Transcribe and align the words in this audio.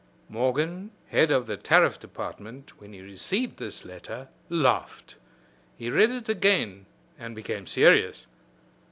Morgan, 0.29 0.89
head 1.09 1.29
of 1.29 1.45
the 1.45 1.55
Tariff 1.57 1.99
Department, 1.99 2.81
when 2.81 2.91
he 2.91 3.01
received 3.01 3.57
this 3.59 3.85
letter, 3.85 4.29
laughed. 4.49 5.13
He 5.77 5.91
read 5.91 6.09
it 6.09 6.27
again 6.27 6.87
and 7.19 7.35
became 7.35 7.67
serious. 7.67 8.25